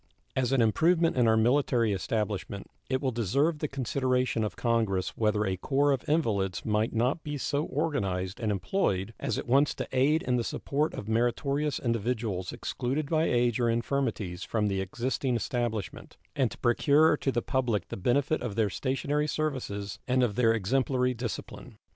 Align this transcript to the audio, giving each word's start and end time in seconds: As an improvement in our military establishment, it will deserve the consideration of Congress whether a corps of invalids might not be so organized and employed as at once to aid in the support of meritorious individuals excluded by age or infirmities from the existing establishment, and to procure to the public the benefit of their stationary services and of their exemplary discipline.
As 0.35 0.51
an 0.51 0.63
improvement 0.63 1.15
in 1.15 1.27
our 1.27 1.37
military 1.37 1.93
establishment, 1.93 2.65
it 2.89 3.01
will 3.03 3.11
deserve 3.11 3.59
the 3.59 3.67
consideration 3.67 4.43
of 4.43 4.55
Congress 4.55 5.09
whether 5.15 5.45
a 5.45 5.57
corps 5.57 5.91
of 5.91 6.09
invalids 6.09 6.65
might 6.65 6.91
not 6.91 7.21
be 7.21 7.37
so 7.37 7.65
organized 7.65 8.39
and 8.39 8.51
employed 8.51 9.13
as 9.19 9.37
at 9.37 9.45
once 9.47 9.75
to 9.75 9.87
aid 9.91 10.23
in 10.23 10.37
the 10.37 10.43
support 10.43 10.95
of 10.95 11.07
meritorious 11.07 11.77
individuals 11.77 12.51
excluded 12.51 13.11
by 13.11 13.25
age 13.25 13.59
or 13.59 13.69
infirmities 13.69 14.41
from 14.43 14.69
the 14.69 14.81
existing 14.81 15.35
establishment, 15.35 16.17
and 16.35 16.49
to 16.49 16.57
procure 16.57 17.15
to 17.17 17.31
the 17.31 17.43
public 17.43 17.89
the 17.89 17.95
benefit 17.95 18.41
of 18.41 18.55
their 18.55 18.71
stationary 18.71 19.27
services 19.27 19.99
and 20.07 20.23
of 20.23 20.33
their 20.35 20.51
exemplary 20.51 21.13
discipline. 21.13 21.77